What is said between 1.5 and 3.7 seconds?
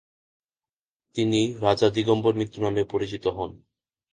রাজা দিগম্বর মিত্র নামে পরিচিত হন।